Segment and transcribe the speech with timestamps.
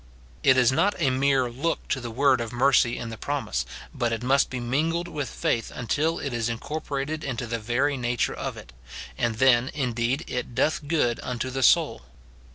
[0.41, 4.11] It is not a mere look to the word of mercy in the promise, but
[4.11, 8.57] it must be mingled with faith until it is incorporated into the very nature of
[8.57, 8.73] it;
[9.15, 12.01] and then, indeed, it doth good unto the soul.